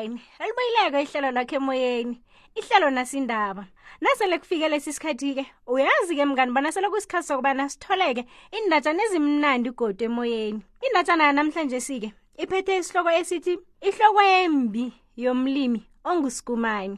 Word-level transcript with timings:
line 0.00 0.20
elibuyileko 0.38 0.98
ihlelo 1.04 1.30
lakhe 1.34 1.56
emoyeni 1.56 2.22
ihlelo 2.56 2.90
nasindaba 2.90 3.64
nasele 4.00 4.38
kufike 4.38 4.68
lesi 4.68 4.92
sikhathi-ke 4.92 5.46
uyazi-ke 5.66 6.24
mngani 6.24 6.52
bona 6.52 6.72
sele 6.72 6.88
kuyisikhathi 6.88 7.26
sokubana 7.26 7.68
sitholeke 7.68 8.26
indatshana 8.50 9.02
ezimnandi 9.04 9.70
godwa 9.70 10.04
emoyeni 10.06 10.60
indatshana 10.86 11.24
yanamhlanje 11.24 11.80
sike 11.80 12.12
iphethe 12.42 12.76
isihloko 12.78 13.10
esithi 13.20 13.58
ihloko 13.88 14.22
embi 14.22 14.86
yomlimi 15.16 15.80
ongusigumani 16.04 16.96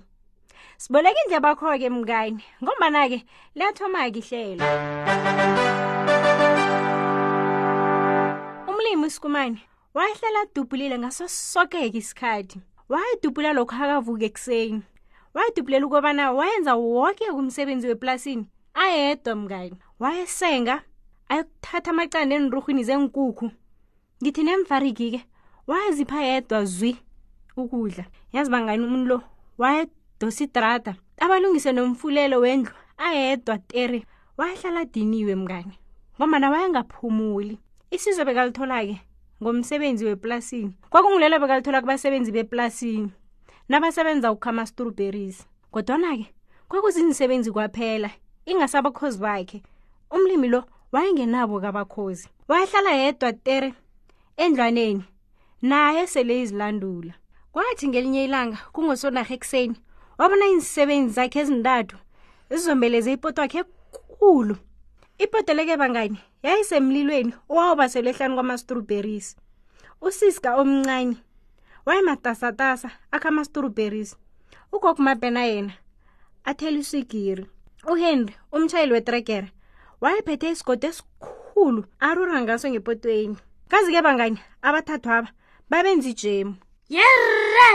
siboleka 0.82 1.18
indle 1.24 1.40
bakho-ke 1.40 1.88
mngani 1.90 2.42
ngombana-ke 2.62 3.18
liyathoma-ke 3.56 4.18
ihlelo 4.22 4.66
umlimi 8.70 9.04
usigumani 9.06 9.58
wahlala 9.94 10.38
adubhulile 10.46 10.96
ngaso 10.98 11.24
sokeke 11.28 11.98
isikhathi 12.00 12.58
wayedubula 12.90 13.50
lokhu 13.56 13.74
akavuka 13.76 14.24
ekuseni 14.28 14.80
wayedubulela 15.34 15.84
ukubana 15.86 16.32
wayenza 16.38 16.72
wonke 16.74 17.24
kumsebenzi 17.34 17.86
weplasini 17.92 18.44
ayedwa 18.74 19.34
mngani 19.40 19.76
wayesenga 20.02 20.76
ayokuthatha 21.30 21.90
amacanda 21.94 22.34
enirurhwini 22.36 22.82
zenkukhu 22.88 23.46
ngithi 24.22 24.42
nemvariki-ke 24.46 25.20
wayezipha 25.70 26.18
yedwa 26.28 26.58
zwi 26.64 26.92
ukudla 27.56 28.04
yazi 28.34 28.50
bangani 28.50 28.82
umuntu 28.84 29.06
lo 29.12 29.18
wayedosa 29.60 30.40
idrada 30.44 30.92
abalungise 31.24 31.70
nomfulelo 31.72 32.36
wendlu 32.44 32.72
ayedwa 33.06 33.58
tere 33.70 33.98
wayehlala 34.38 34.78
adiniwe 34.84 35.34
mngani 35.40 35.74
ngomana 36.18 36.46
wayengaphumuli 36.52 37.54
isizo 37.94 38.22
bekalithola-ke 38.26 38.96
ngomsebenzi 39.42 40.04
weplasini 40.06 40.70
kwakungulelo 40.90 41.36
bekalithola 41.42 41.80
kubasebenzi 41.82 42.30
beplasini 42.32 43.10
nabasebenza 43.68 44.30
ukukhama 44.32 44.62
strawberries 44.70 45.42
kodwana-ke 45.74 46.26
kwakuzinisebenzi 46.70 47.50
kwaphela 47.50 48.10
ingasabakhozi 48.46 49.18
bakhe 49.18 49.58
umlimi 50.14 50.46
lo 50.48 50.62
wayengenabo 50.94 51.58
kabakhozi 51.60 52.28
wayahlala 52.48 52.90
yedwa 53.02 53.32
tere 53.32 53.74
endlwaneni 54.38 55.02
naye 55.62 56.06
sele 56.06 56.38
izilandula 56.42 57.14
kwathi 57.52 57.88
ngelinye 57.90 58.24
ilanga 58.24 58.58
kungosonarha 58.72 59.34
ekuseni 59.34 59.74
wabona 60.18 60.44
izisebenzi 60.54 61.14
zakhe 61.18 61.38
ezintathu 61.42 61.96
zizombeleze 62.50 63.10
ipoto 63.18 63.42
wakhe 63.42 63.58
ekulu 63.66 64.54
ibhodeleke 65.20 65.76
bangani 65.80 66.16
yayisemlilweni 66.46 67.32
owawubaselwe 67.52 68.10
ehlanu 68.12 68.34
kwama-strawberries 68.36 69.28
usiska 70.06 70.50
omncane 70.62 71.16
wayematasatasa 71.86 72.88
akama-strawberries 73.16 74.10
ugogumapena 74.74 75.42
yena 75.52 75.72
athela 76.48 76.78
iswigiri 76.82 77.44
uhenry 77.92 78.34
umtshayeli 78.54 78.92
wetrekera 78.96 79.48
wayephethe 80.02 80.46
isigodi 80.52 80.86
esikhulu 80.90 81.80
arura 82.06 82.36
ngaso 82.42 82.66
ngepotweni 82.70 83.36
kazi-ke 83.70 84.00
bangani 84.06 84.38
abathathwaba 84.66 85.28
babenza 85.70 86.08
ijemu 86.12 86.52
yere 86.94 87.68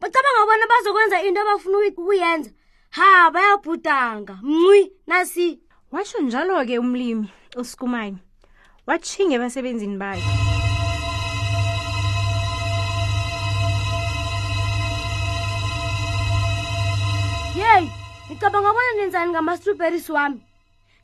bacabanga 0.00 0.46
bona 0.48 0.66
bazokwenza 0.72 1.16
into 1.26 1.40
abafuna 1.44 1.78
ukuyenza 1.90 2.50
ha 2.96 3.08
bayabhudanga 3.34 4.34
mncwi 4.42 4.82
nasi 5.10 5.48
washo 5.92 6.18
njalo-ke 6.22 6.76
umlimi 6.84 7.26
usikumayo 7.60 8.14
watshinga 8.86 9.34
ebasebenzini 9.38 9.96
bayo 10.02 10.26
yeyi 17.60 17.88
ngicabanga 18.28 18.70
ubona 18.70 18.90
nenzani 18.98 19.32
ngamastruberis 19.32 20.06
wami 20.16 20.38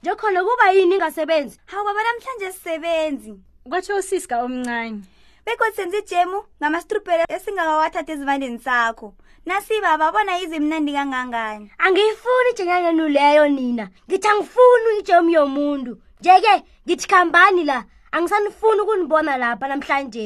njekhona 0.02 0.40
kuba 0.46 0.66
yini 0.76 0.94
ingasebenzi 0.96 1.56
hawu 1.70 1.84
baba 1.86 2.00
namhlanje 2.04 2.48
sisebenzi 2.52 3.30
kwatsho 3.68 3.92
usisika 3.96 4.34
omncane 4.44 5.00
bekodwa 5.46 5.76
senza 5.76 5.98
ijemu 6.02 6.38
ngamasithrubheri 6.60 7.24
esingakawathatha 7.36 8.12
ezivandeni 8.14 8.58
sakho 8.66 9.08
nasiba 9.46 9.88
ababona 9.94 10.32
izimnandi 10.44 10.92
kangangani 10.96 11.66
angiyifuni 11.84 12.48
ijenyanyenu 12.52 13.04
leyo 13.16 13.44
nina 13.56 13.84
ngithi 14.08 14.28
angifuni 14.32 14.88
ijemu 15.00 15.28
yomuntu 15.36 15.92
nje-ke 16.20 16.54
ngithi 16.86 17.06
khambani 17.10 17.62
la 17.68 17.84
angisanifuni 18.16 18.80
ukunibona 18.80 19.32
lapha 19.36 19.66
namhlanje 19.68 20.24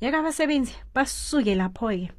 yeka 0.00 0.18
abasebenzi 0.22 0.72
basuke 0.94 1.54
lapho-ke 1.60 2.12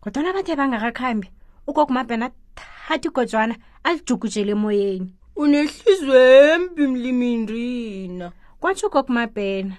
kodwana 0.00 0.32
bathe 0.32 0.56
bangakakhambi 0.56 1.28
ukogumabhena 1.68 2.26
athatha 2.32 2.94
igojwana 3.08 3.54
alijugujele 3.86 4.52
emoyeni 4.56 5.08
unehliziyo 5.42 6.16
embi 6.48 6.84
mlimindrina 6.88 8.26
kwatsho 8.60 8.86
ugogumabhena 8.88 9.76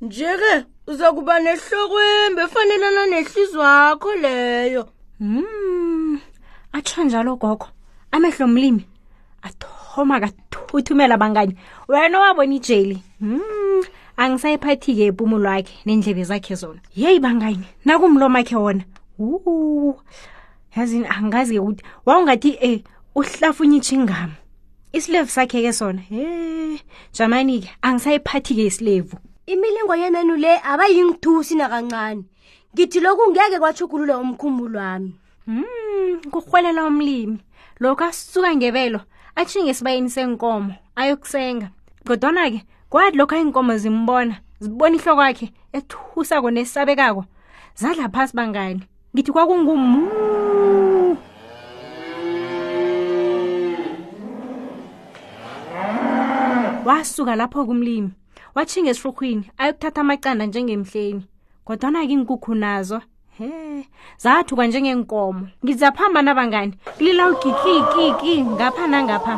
njeke 0.00 0.64
uzakuba 0.86 1.40
nehlokwembe 1.40 2.42
efanelana 2.42 3.02
nehlizwa 3.10 3.66
yakho 3.90 4.14
leyo 4.14 4.88
mm 5.20 6.18
atsho 6.72 7.04
njalo 7.04 7.36
gogo 7.36 7.68
amehlo 8.12 8.46
mlimi 8.48 8.84
athoma 9.42 10.20
kathuthumela 10.20 11.16
bangani 11.16 11.56
wena 11.88 12.16
owabona 12.18 12.54
ijeli 12.54 12.98
mm 13.20 13.82
angisayiphati-ke 14.20 15.06
ipumulo 15.06 15.48
wakhe 15.48 15.74
nendlebe 15.86 16.24
zakhe 16.30 16.54
zona 16.54 16.80
yeyi 16.96 17.20
bangani 17.20 17.64
nakumlomakhe 17.84 18.56
wona 18.56 18.84
u 19.18 19.94
yazini 20.76 21.08
angazi-ke 21.08 21.60
ukuthi 21.60 21.82
wawungathi 22.06 22.50
um 22.52 22.58
eh, 22.60 22.80
uhlafunya 23.14 23.76
itshingamo 23.76 24.36
isilevu 24.92 25.28
sakhe-ke 25.30 25.72
sona 25.72 26.00
he 26.00 26.84
jamani-ke 27.16 27.70
angisayiphathi-ke 27.82 28.66
isilevu 28.66 29.16
imilingo 29.46 29.94
yenenu 29.94 30.34
le 30.36 30.52
abayingithusi 30.60 31.54
nakancane 31.58 32.22
ngithi 32.74 32.98
lokhu 33.04 33.24
ngeke 33.30 33.56
kwachugulula 33.62 34.14
umkhumbulo 34.18 34.78
wami 34.78 35.12
um 35.46 35.62
hmm, 35.62 36.30
kurhwelela 36.30 36.82
umlimi 36.90 37.38
lokhu 37.80 38.02
asuka 38.04 38.50
ngebelo 38.58 39.00
atshinge 39.38 39.70
esibayeni 39.72 40.10
senkomo 40.10 40.74
ayokusenga 40.98 41.68
godwana-ke 42.06 42.60
kwathi 42.90 43.16
lokhu 43.18 43.34
ayinkomo 43.38 43.72
zimbona 43.82 44.34
zibona 44.60 44.94
ihlo 44.98 45.12
kwakhe 45.14 45.46
ethusako 45.78 46.48
nesabekako 46.50 47.22
zadla 47.78 48.10
phasi 48.10 48.34
bangani 48.36 48.82
ngithi 49.14 49.30
kwakungumu 49.32 50.10
wasuka 56.86 57.32
lapho 57.38 57.62
kumlimi 57.66 58.10
watshinga 58.56 58.90
esihluhwini 58.90 59.44
ayokuthatha 59.58 60.00
amacanda 60.00 60.44
njengemhleni 60.46 61.22
kodwana-ke 61.64 62.10
iinkukhu 62.12 62.54
nazo 62.54 63.00
he 63.38 63.50
zathukwa 64.18 64.66
njengeenkomo 64.66 65.42
ngizaphamba 65.64 66.22
nabangani 66.22 66.72
lila 66.98 67.24
ugikikiki 67.30 68.44
ngapha 68.50 68.86
nangapha 68.92 69.34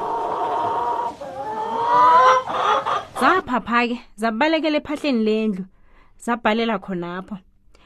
zaphapha-ke 3.21 3.99
zabalekela 4.21 4.77
ephahleni 4.81 5.23
lendlu 5.25 5.65
zabhalela 6.25 6.79
khonapho 6.79 7.35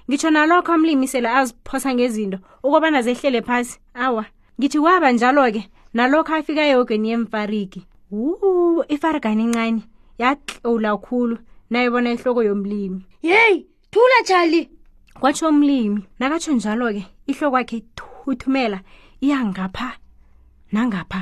ngitsho 0.08 0.30
nalokho 0.34 0.72
amlimisela 0.76 1.28
aziphosa 1.38 1.88
ngezinto 1.94 2.38
ukubana 2.64 3.02
zehlele 3.06 3.40
phasi 3.42 3.80
awa 4.04 4.24
ngithi 4.58 4.78
kwaba 4.84 5.08
njalo-ke 5.16 5.62
nalokho 5.96 6.32
afika 6.36 6.62
ehogweni 6.68 7.08
yemfariki 7.10 7.80
wu 8.12 8.84
ifarigani 8.94 9.44
incane 9.48 9.82
yaklula 10.20 10.92
khulu 11.04 11.34
nayibona 11.72 12.08
ihloko 12.16 12.42
yomlimi 12.48 12.98
yeyi 13.30 13.56
thula 13.92 14.18
tshali 14.26 14.60
kwatsho 15.20 15.46
umlimi 15.52 15.98
nakatsho 16.20 16.52
njalo-ke 16.58 17.02
ihloko 17.30 17.56
yakhe 17.60 17.76
ithuthumela 17.80 18.78
iyangapha 19.24 19.88
nangapha 20.74 21.20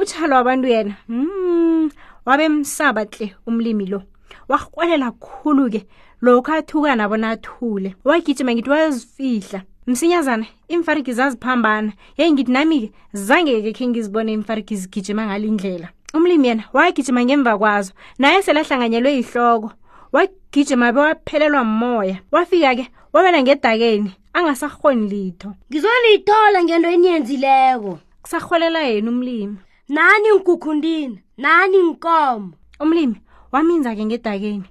utshalo 0.00 0.34
wabantu 0.36 0.68
yena 0.74 0.94
mm, 1.08 1.90
wabe 2.26 2.48
msaba 2.48 3.06
tle 3.06 3.26
umlimi 3.46 3.86
lo 3.86 4.02
warhwelela 4.48 5.10
khulu-ke 5.24 5.80
lokho 6.22 6.52
athuka 6.52 6.96
nabona 6.96 7.30
athule 7.30 7.96
wagijima 8.04 8.52
ngithi 8.54 8.70
wazifihla 8.70 9.62
msinyazana 9.86 10.46
imfariki 10.68 11.12
zaziphambana 11.12 11.92
yeyi 12.16 12.32
ngithi 12.32 12.52
nami-ke 12.52 12.92
zange-ke 13.12 13.72
khe 13.76 13.84
ngizibone 13.88 14.32
imfariki 14.32 14.76
zigijima 14.76 15.26
ngalindlela 15.26 15.88
umlimi 16.14 16.48
yena 16.48 16.64
wagijima 16.72 17.24
ngemva 17.24 17.58
kwazo 17.58 17.92
naye 18.20 18.42
selahlanganyelwe 18.44 19.10
yihloko 19.16 19.68
wagijima 20.14 20.92
bewaphelelwa 20.92 21.62
mmoya 21.64 22.16
wafika-ke 22.32 22.84
wabela 23.12 23.38
ngedakeni 23.42 24.10
angasarhoni 24.36 25.04
litho 25.12 25.48
ngizolithola 25.68 26.58
ngento 26.64 26.88
eniyenzileko 26.96 27.92
kusarholela 28.22 28.80
yena 28.88 29.10
umlimi 29.10 29.56
nani 29.88 30.28
ngigukhundina 30.34 31.16
nani 31.42 31.78
nkomo 31.90 32.48
umlimi 32.82 33.16
waminza-ke 33.52 34.02
ngedakeni 34.04 34.68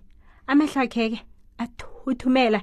amehlo 0.48 0.80
akhe-ke 0.86 1.20
athuthumela 1.64 2.60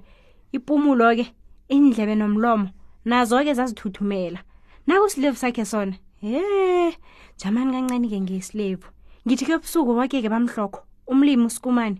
impumulo-ke 0.56 1.26
indlebe 1.74 2.14
nomlomo 2.14 2.66
nazo-ke 3.10 3.52
zazithuthumela 3.58 4.38
nakusilevu 4.86 5.36
sakhe 5.42 5.64
sona 5.64 5.94
ye 6.22 6.90
jamani 7.38 7.72
kancani-ke 7.72 8.18
ngesilebu 8.20 8.86
ngithi 9.26 9.44
kebusuku 9.46 9.96
wakeke 9.96 10.28
bamhlokho 10.28 10.80
umlimi 11.06 11.44
usikumane 11.46 11.98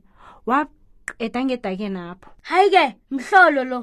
waqeda 0.51 1.41
ngedake 1.45 1.89
napho 1.89 2.31
hayi-ke 2.49 2.97
mhlolo 3.11 3.63
lo 3.71 3.81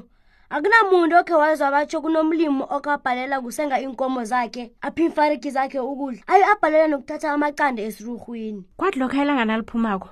akunamuntu 0.51 1.13
okhe 1.17 1.33
wazwa 1.41 1.69
batsho 1.71 1.97
kunomlimi 2.03 2.63
okhe 2.75 2.89
abhalela 2.91 3.39
kusenga 3.41 3.79
iinkomo 3.81 4.21
zakhe 4.27 4.73
aphi 4.83 5.05
imfariki 5.07 5.49
zakhe 5.55 5.79
ukudla 5.79 6.21
ayi 6.27 6.43
abhalela 6.43 6.87
nokuthatha 6.91 7.27
amacanda 7.31 7.81
esiruhwini 7.87 8.63
kwathi 8.77 8.99
lokho 8.99 9.15
ayelangana 9.17 9.53
aliphumako 9.55 10.09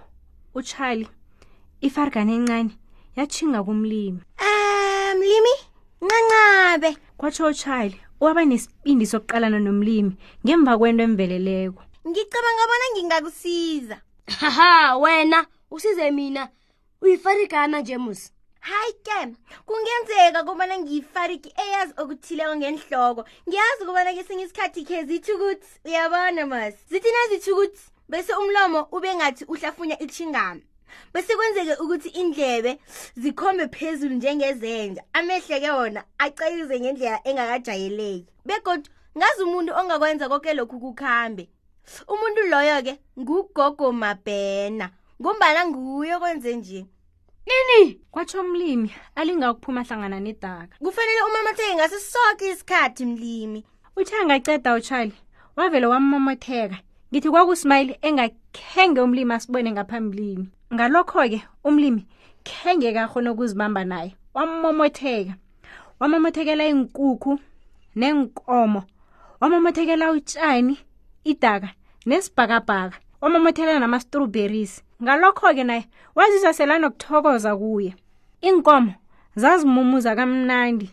utshali 0.56 1.08
ifarigane 1.84 2.34
encane 2.40 2.72
yatshinga 3.20 3.60
kumlimi 3.68 4.20
um 4.46 5.18
mlimi 5.20 5.54
ncancabe 6.04 6.96
kwatsho 7.20 7.46
utshali 7.52 7.98
waba 8.26 8.46
nesibindi 8.46 9.06
sokuqalana 9.12 9.60
nomlimi 9.66 10.12
ngemva 10.46 10.74
kwento 10.80 11.02
emveleleko 11.08 11.80
ngicabanga 12.10 12.64
bona 12.70 12.86
ngingakusiza 12.94 13.98
haha 14.40 14.70
wena 15.04 15.40
usize 15.76 16.08
mina 16.18 16.44
uyifarigana 17.04 17.78
jemus 17.88 18.22
hayi 18.68 18.94
ke 19.06 19.18
kungenzeka 19.68 20.40
kubana 20.48 20.76
ngiyifariki 20.82 21.50
eyazi 21.66 21.94
okuthileko 22.02 22.54
ngenhloko 22.60 23.22
ngiyazi 23.48 23.82
kubana 23.88 24.10
kesinye 24.18 24.44
isikhathi 24.46 24.82
khe 24.88 24.98
zithi 25.08 25.32
ukuthi 25.36 25.68
uyabona 25.88 26.44
mas 26.52 26.76
zithi 26.92 27.10
nazithi 27.16 27.50
ukuthi 27.54 27.82
bese 28.12 28.32
umlomo 28.42 28.80
ube 28.96 29.10
ngathi 29.18 29.44
uhlafunya 29.54 29.96
ichingami 30.06 30.64
bese 31.14 31.36
kwenzeke 31.36 31.74
ukuthi 31.84 32.10
indlebe 32.10 32.80
zikhombe 33.16 33.68
phezulu 33.68 34.16
njengezenja 34.16 35.04
amehleke 35.14 35.70
wona 35.72 36.04
acayize 36.18 36.80
ngendlela 36.80 37.20
engakajayeleki 37.28 38.26
begodwa 38.46 38.92
ngazi 39.18 39.42
umuntu 39.44 39.72
ongakwenza 39.80 40.30
konke 40.30 40.54
lokhu 40.54 40.78
kukhambe 40.84 41.50
umuntu 42.14 42.42
loyo-ke 42.52 42.94
ngugogo 43.20 43.88
mabhena 44.02 44.86
ngumbala 45.22 45.62
nguye 45.68 46.14
okwenze 46.16 46.52
nje 46.58 46.82
nini 47.48 48.02
kwatsho 48.12 48.44
mlimi 48.44 48.90
alingakuphuma 49.16 49.82
hlangana 49.84 50.20
nedaka 50.20 50.76
kufanele 50.84 51.22
umamatheke 51.28 51.76
ngase 51.76 52.00
soke 52.00 52.46
isikhathi 52.52 53.06
mlimi 53.06 53.66
uthi 53.98 54.16
angaceda 54.16 54.74
utshali 54.76 55.14
wavele 55.56 55.86
wamamatheka 55.88 56.78
ngithi 57.12 57.30
kwakusmayile 57.30 58.00
engakhenge 58.02 59.02
umlimi 59.02 59.34
asibone 59.34 59.70
ngaphambilini 59.72 60.50
ngalokho-ke 60.76 61.40
umlimi 61.68 62.02
khenge 62.48 62.90
kakhona 62.98 63.30
ukuzibamba 63.34 63.82
naye 63.92 64.10
wamomotheka 64.36 65.34
wamomothekela 66.00 66.64
iy'nkukhu 66.70 67.32
nenkomo 68.00 68.82
wamomothekela 69.42 70.06
utshani 70.16 70.76
idaka 71.32 71.70
nesibhakabhaka 72.08 72.96
wamomothekela 73.22 73.80
namastrawberries 73.80 74.74
ngalokho-ke 75.04 75.64
naye 75.70 75.84
wazizwa 76.18 76.52
selanokuthokoza 76.58 77.52
kuye 77.62 77.92
iy'nkomo 78.48 78.92
zazimumuza 79.42 80.12
kamnandi 80.20 80.88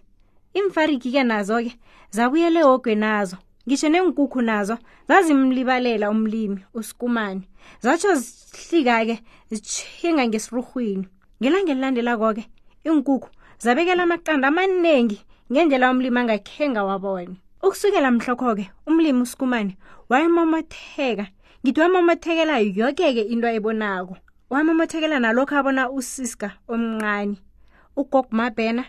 imfarigike 0.58 1.22
nazo-ke 1.30 1.72
zabuyele 2.14 2.60
hogwe 2.68 2.94
nazo 3.04 3.36
ngisho 3.66 3.88
neenkukhu 3.92 4.40
nazo 4.50 4.76
zazimlibalela 5.08 6.06
umlimi 6.14 6.60
usikumane 6.78 7.42
zatsho 7.84 8.10
zihlika-ke 8.20 9.14
zitshinga 9.52 10.22
ngesiruhwini 10.28 11.06
ngelangelilandelako-ke 11.40 12.42
iinkukhu 12.86 13.28
zabekela 13.62 14.02
amaqanda 14.06 14.46
amaningi 14.50 15.18
ngendlela 15.52 15.86
umlimi 15.94 16.18
angakhenga 16.22 16.80
wabona 16.88 17.34
ukusukela 17.64 18.08
mhlokho-ke 18.16 18.64
umlimi 18.88 19.20
usikumane 19.26 19.72
wayemomotheka 20.10 21.24
ngithi 21.62 21.80
wamomothekela 21.82 22.54
yoke-ke 22.78 23.22
into 23.32 23.46
ayibonako 23.50 24.14
wamomothekela 24.52 25.16
nalokhu 25.24 25.54
abona 25.60 25.82
usiska 25.98 26.48
omnqane 26.72 27.36
ugog 28.00 28.26
mabena 28.38 28.84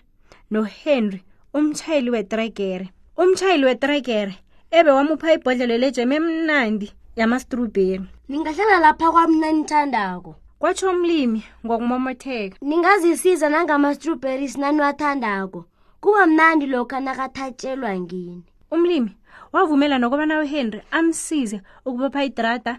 nohenry 0.54 1.20
umtshayeli 1.58 2.10
wetregere 2.16 2.86
umtshayeli 3.22 3.66
wetregere 3.70 4.36
ebe 4.80 4.92
wamupha 4.92 5.34
ibhodlelo 5.34 5.78
lejeme 5.78 6.16
emnandi 6.16 6.88
yamastrubheri 7.20 8.06
ningahlala 8.30 8.80
lapha 8.86 9.12
kwamnanithandako 9.12 10.36
kwatsho 10.60 10.90
umlimi 10.90 11.44
ngokumomotheka 11.66 12.56
ningazisiza 12.62 13.50
nangamastrubheri 13.50 14.48
sinaniwathandako 14.50 15.66
kuba 16.02 16.26
mnandi 16.28 16.66
lokhu 16.68 16.96
anakathatshelwa 16.96 18.00
ngini 18.00 18.44
umlimi 18.76 19.16
wavumela 19.54 19.98
nokubana 20.00 20.40
uhenry 20.42 20.82
amsize 20.92 21.62
ukubapha 21.86 22.24
idrada 22.24 22.74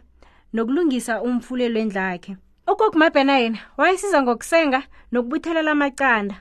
nokulungisa 0.53 1.23
umfulelo 1.23 1.79
endlakhe 1.81 2.37
ugogumabhena 2.71 3.35
yena 3.39 3.59
wayesiza 3.77 4.23
ngokusenga 4.23 4.81
nokubuthelela 5.13 5.71
amacanda 5.77 6.35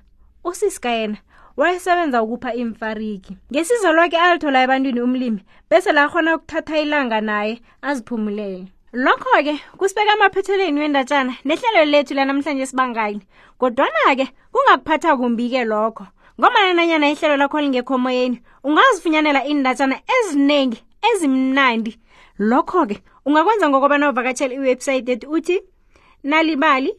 usisika 0.49 0.89
yena 0.97 1.17
wayesebenza 1.57 2.23
ukupha 2.23 2.53
imfariki 2.61 3.33
ngesizo 3.51 3.89
lwakhe 3.93 4.17
alithola 4.17 4.63
ebantwini 4.65 5.01
umlimi 5.01 5.41
bese 5.69 5.91
lakhona 5.91 6.35
ukuthatha 6.35 6.79
ilanga 6.79 7.21
naye 7.21 7.61
aziphumulele 7.81 8.65
lokho-ke 8.93 9.53
kusibeka 9.77 10.11
amaphethelweni 10.15 10.79
wendatshana 10.79 11.33
nehlelo 11.45 11.85
lethu 11.91 12.13
lanamhlanje 12.13 12.65
sibangani 12.65 13.21
kodwana-ke 13.59 14.25
kungakuphatha 14.51 15.17
kumbi-ke 15.19 15.63
lokho 15.67 16.05
ngomananyana 16.39 17.11
ihlelo 17.11 17.37
lakho 17.37 17.57
lingekhomoyeni 17.61 18.37
ungazifunyanela 18.63 19.43
iindatshana 19.47 19.95
eziningi 20.15 20.77
ezimnandi 21.09 21.91
lokho-ke 22.39 22.95
ungakwenza 23.25 23.65
ngokobana 23.69 24.09
uvakatshela 24.09 24.53
iwebhsayithi 24.55 25.11
ethi 25.11 25.27
uthi 25.35 25.55
nalibali 26.23 26.91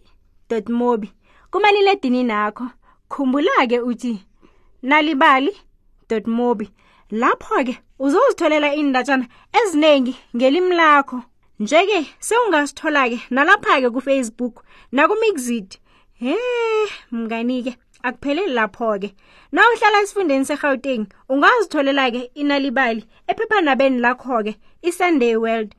mobi 0.68 1.08
kumalile 1.50 1.90
edini 1.96 2.22
nakho 2.24 2.64
khumbula-ke 3.12 3.80
uthi 3.80 4.12
nalibali 4.86 5.52
mobi 6.26 6.68
lapho-ke 7.20 7.74
uzozitholela 7.98 8.74
iindatshana 8.74 9.26
eziningi 9.58 10.14
ngelimi 10.36 10.74
lakho 10.76 11.18
nje-ke 11.60 11.98
sewungasithola-ke 12.26 13.18
nalapha-ke 13.34 13.88
kufacebook 13.94 14.56
nakumixid 14.96 15.78
he 16.22 16.34
mngani-ke 17.14 17.72
akupheleli 18.04 18.52
lapho-ke 18.58 19.08
na 19.54 19.62
uhlala 19.72 19.98
esifundeni 20.02 20.44
serhawuteng 20.44 21.04
ungazitholela-ke 21.30 22.22
inalibali 22.34 23.04
ephephanabeni 23.30 23.96
lakho-ke 24.04 24.52
isunday 24.82 25.36
world 25.42 25.72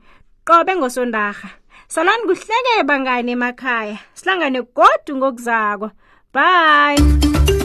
qobe 0.48 0.72
ngosondarha 0.76 1.48
salani 1.92 2.26
kuhleke 2.26 2.82
bangane 2.88 3.32
emakhaya 3.36 3.96
sihlangane 4.14 4.60
godu 4.76 5.12
ngokuzako 5.16 5.88
bye 6.34 7.62